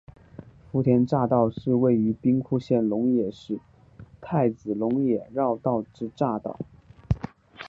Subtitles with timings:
[0.71, 3.61] 福田匝道是位于兵库县龙野市的
[4.19, 6.57] 太子龙野绕道之匝道。